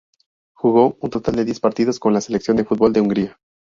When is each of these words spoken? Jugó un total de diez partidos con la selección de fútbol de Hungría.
Jugó 0.55 0.97
un 0.99 1.11
total 1.11 1.35
de 1.35 1.45
diez 1.45 1.59
partidos 1.59 1.99
con 1.99 2.11
la 2.11 2.21
selección 2.21 2.57
de 2.57 2.65
fútbol 2.65 2.91
de 2.91 3.01
Hungría. 3.01 3.37